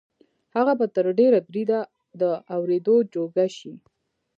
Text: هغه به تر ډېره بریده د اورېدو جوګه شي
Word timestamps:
هغه 0.55 0.73
به 0.79 0.85
تر 0.95 1.05
ډېره 1.19 1.39
بریده 1.47 1.79
د 2.21 2.23
اورېدو 2.55 2.95
جوګه 3.13 3.47
شي 3.57 3.73